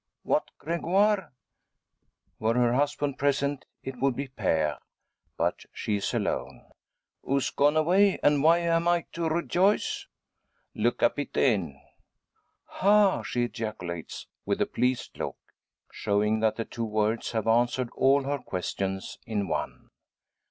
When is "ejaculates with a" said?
13.43-14.65